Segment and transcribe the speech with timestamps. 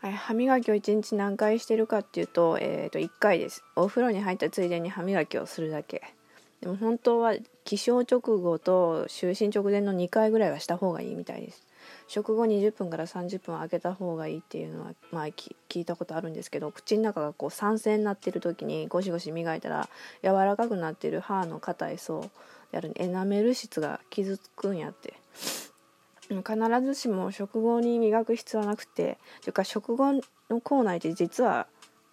[0.00, 3.64] 歯磨きを1日何回してるかっていうと,、えー、と1回です。
[3.76, 6.02] お風呂に入ったついでに歯磨きをするだけ。
[6.60, 7.34] でも本当は
[7.64, 11.66] 起床直後と就寝直前の2回ぐらいはした方がいいみたいです。
[12.08, 19.88] 食後20分から30分空けた方がいいっていうのは、まあ、聞いたことあるんですけど口の中がこう酸性になってる時にゴシゴシ磨いたら
[20.22, 22.30] 柔らかくなってる歯の硬い層
[22.72, 25.19] であるエナメル質が傷つくんやって。
[26.36, 26.54] 必
[26.84, 30.12] ずしも食後に磨く必要はなくてというか食後
[30.48, 31.66] の口内って実は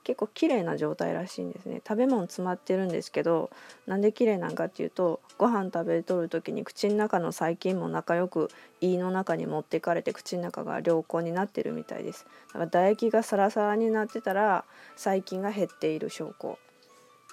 [0.04, 1.82] 結構綺麗な状態らしいんですね。
[1.86, 3.50] 食べ物詰まってるんですけど
[3.88, 12.26] なんで綺麗なんかっていうとご飯食べとる時に口の中の細菌も仲良く胃の中に持ってかれて口の中が良好になってるみたいです。
[12.48, 14.64] だから唾液がサラサラになってたら
[14.95, 16.58] 細菌が減っている証拠。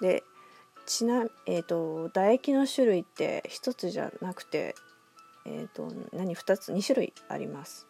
[0.01, 0.25] で
[0.85, 4.75] ちなえーと、唾液の種類って1つじゃなくて
[5.47, 7.87] えーと、何2つ2種類あります。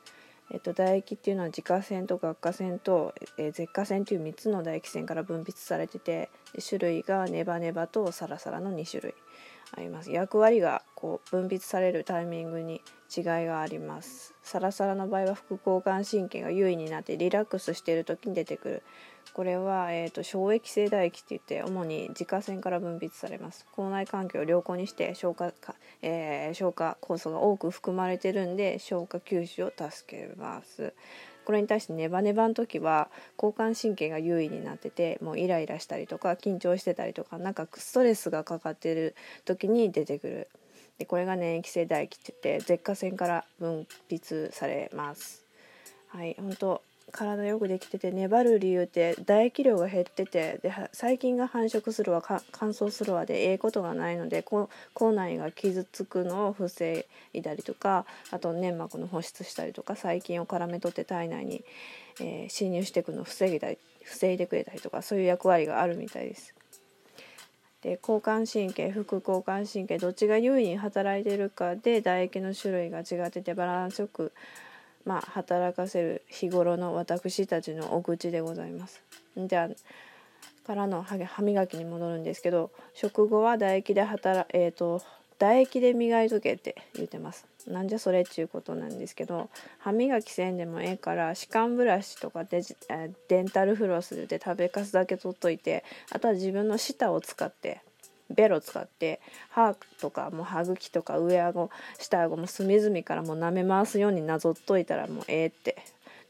[0.50, 6.30] えーと、唾液っていうのは自家腺と顎下腺と、えー、舌下腺という3つの唾液腺から分泌されてて
[6.66, 9.14] 種類がネバネバとサラサラの2種類
[9.77, 10.11] あります。
[10.11, 12.83] 役割がこう分泌されるタイミングに
[13.14, 14.34] 違いがあります。
[14.42, 18.83] サラサラの場合は副交感神経が優位になってリラックスしている時に出てくる。
[19.33, 23.67] これは、えーと、消液性唾液って言って主に自家腺から分泌されます。
[23.72, 30.95] 口内環境を良好にして消化か、えー、消化酵素が多く含まれてるんで消化吸収を助けます。
[31.45, 39.14] これに対してネバネバの時は交感神経が優位になっててもうイライラしたりとか緊張してたりとかなんかストレスがかかってる
[39.45, 40.48] 時に出てくる。
[40.98, 45.45] でこれが粘液性唾液って言って舌下腺から分泌されます。
[46.09, 46.83] はい本当
[47.15, 54.69] 体よくできてて粘る理由って唾液量が減っててで細菌が繁殖するわ乾燥するわでええことがないので口
[55.12, 61.65] 内が傷つくのを防いだりとかあと粘膜の保湿したりとか細菌を絡め取って体内に、
[62.20, 66.55] えー、侵入していくのを防いだり防いでくれたりとかそういう役割があるみたいです。
[67.83, 74.33] で交感神経副交感神経どっちが優位に働いてるかで唾液の種類が違っててバランスよく
[75.05, 79.03] まあ、働かせる日頃の私たちのお口でございます。
[79.37, 85.03] じゃあからの歯磨きに戻るんですけど食後は唾液で働え、ー、と
[85.39, 87.47] 唾液で磨いとけって言ってます。
[87.67, 89.48] なんじゃそれっちゅうことなんですけど
[89.79, 92.77] 歯磨きせんでもええから歯間ブラシとかデジ
[93.29, 97.81] デンタルフロスで食べかすだけ取っといてあとは自分の舌を使って
[98.30, 99.20] ベロ使って
[99.51, 105.77] 歯とかもう歯茎とか上顎下顎も隅々からもう舐め回すようになぞっといたらもうええって。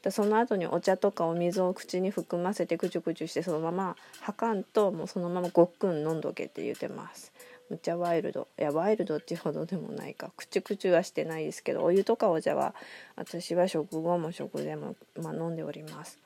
[0.03, 7.33] でその後にお茶とかお水を口に含ませてクチュクチュしてそのまま吐かんともうそのままごっくん飲んどけって言ってます。
[7.71, 10.31] むっちゃワイルドいやワイルドっていうほどでもないか。
[10.37, 12.75] クチュクチュはしてないですけどお湯とかお茶は
[13.15, 16.19] 私は食後も食でも、まあ、飲んでおります。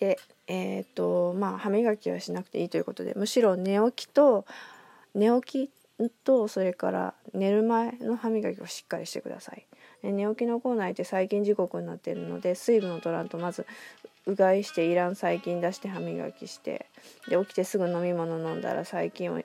[0.00, 4.44] でえっ、ー、とまあ歯磨きはしなくていいということでむしろ寝起きと
[5.14, 9.66] 寝起きとそれから寝る前の歯磨きをしっかりしてください。
[10.02, 13.66] 寝起きの口内って細菌時刻になっているので水分を取らんとまず
[14.26, 16.86] うがいしていらん細菌出して歯磨きして
[17.28, 19.40] で起きてすぐ飲み物飲んだら細菌を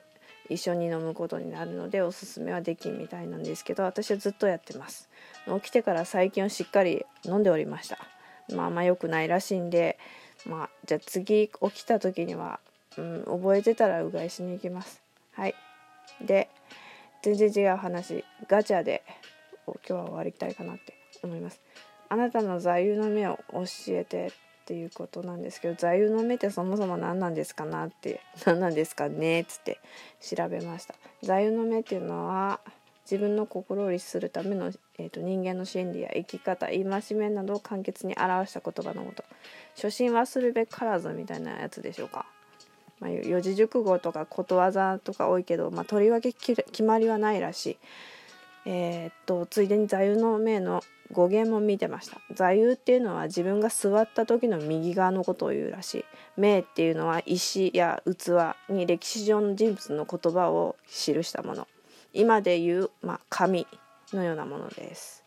[0.48, 5.08] 一緒に飲むことになるのでおすすめはできんみたいなんですけど私はずっとやってます
[5.46, 7.98] 起きてから細菌をしっかり飲んでおりました
[8.54, 9.98] まああんま良くないらしいんで
[10.46, 12.60] まあじゃあ次起きた時には、
[12.96, 15.02] うん、覚えてたらうがいしに行きます。
[15.32, 15.54] はい。
[16.20, 16.48] で
[17.22, 18.24] 全然違う話。
[18.48, 19.02] ガチャで
[19.66, 21.60] 今日は終わりたいかなって思います。
[22.08, 24.30] あなたの座右の銘を教えてっ
[24.66, 29.80] ていうことなんですけど座右の銘ってそもそも何なんですかなって何なんですかねっつって
[30.20, 30.94] 調べました。
[31.22, 32.60] 座右の銘っていうのは
[33.10, 36.84] 自分の心を律するための、えーと、人間の心理や生き方戒
[37.14, 39.24] めなどを簡潔に表した言葉のこと
[39.74, 42.26] 初心はするべからずみたいなやつでしょうか、
[43.00, 47.78] まあ、四字熟語とかことわざとか多いけど、まあ、とりわけ決まりはないらしい。
[48.66, 50.82] えー、っとついでに座右の銘の
[51.12, 52.20] 語源も見てました。
[52.34, 56.04] 座右っていうのは自分が座った時の右側のことを言うらしい。
[56.36, 60.92] 銘っていうのは石や器に歴史上の人物の言葉を記
[61.24, 61.66] したもの。
[62.12, 63.66] 今でいう、まあ、紙
[64.12, 65.24] のようなものです。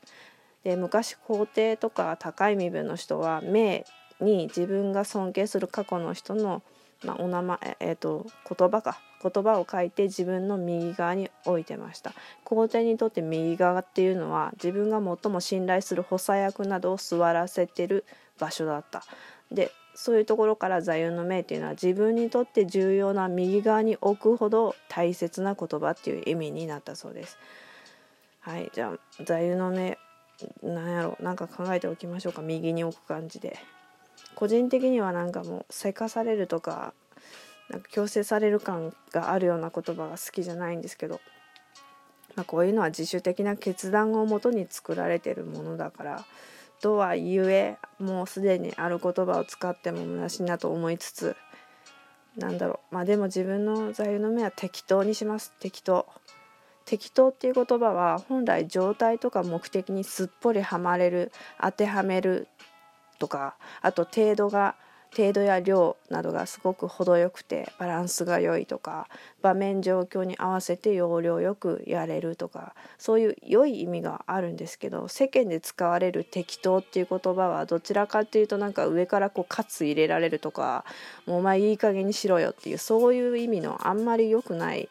[0.64, 3.86] で昔皇帝とか高い身分の人は名
[4.22, 6.64] に自分が尊敬する過去の人の、
[7.04, 8.26] まあ、お名前、えーと、
[8.58, 12.14] 言葉か言葉を書いて自分の右側に置いてました
[12.44, 18.06] 皇帝にとって右側っていうのは自分が最も信頼する補佐役などを座らせてる
[18.40, 19.04] 場所だった
[19.52, 27.38] でそういうところから座右の銘っていうのは自分にとって重要な右側に置くほど大切な言葉っていう意味になったそうです。
[28.40, 29.98] はい、じゃあ座右の銘
[30.62, 33.58] なんやろなんか考えておきましょうか右に置く感じで
[34.36, 36.94] 個人的にはなんかもうせかされるとか
[37.70, 41.22] なんか強制される感があるような言葉が好きじゃないんですけど、
[42.36, 46.26] まあ、こういうのは自主的な決断をもとに作られてるものだから
[46.84, 51.38] とはゆえもうすでにある言葉を使っても虚しいなと思いつつ
[52.36, 56.06] なんだろうまあでも自分の座右の銘は適当にします適当。
[56.84, 61.32] 適当っていう言葉は本来状態とか目的にすっぽりはまれる
[61.62, 62.50] 当てはめる
[63.18, 64.76] とかあと程度が
[65.16, 69.08] 程度や量などがすごく程よくてバランスが良いとか
[69.42, 80.86] 場面状況に合わせて要領よくやれるとかそういう良い意味があるんですけど世間で使われる適当っていう言葉はどちらかっていうとなんか上からこうカツ入れられるとか
[81.26, 84.90] もうお前いい加減にしろよっていうそういう意味のあんまり良くない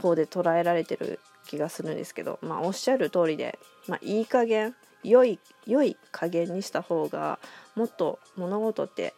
[0.00, 3.58] 方で捉えられてる気がするんですけどまあおっしゃる通りで、
[3.88, 7.38] まあ、いい加減良い良い加減にした方が
[7.74, 9.14] もっと物事って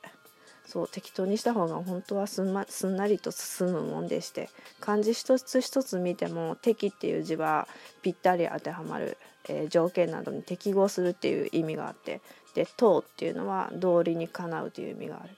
[0.70, 7.66] そう適当にした方が本当はすん,、ま、すんなりと進むもんでして漢字一つ一つ見ても「適」っていう字は
[8.02, 9.18] ぴったり当てはまる、
[9.48, 12.20] えー、条件などに適合するっていう意味があって
[12.54, 15.34] で「等」っていうのは道理にかなうという意味がある。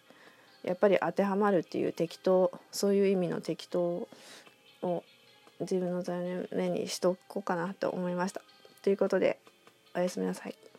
[0.65, 4.07] やっぱり当てはまるっていう適当そういう意味の適当
[4.83, 5.03] を
[5.61, 8.43] 自分の座右の銘にしとこうかなと思いました。
[8.83, 9.39] ということで
[9.97, 10.72] おやすみなさい。